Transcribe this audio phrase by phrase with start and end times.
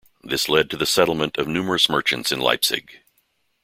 [0.23, 3.01] This led to the settlement of numerous merchants in Leipzig.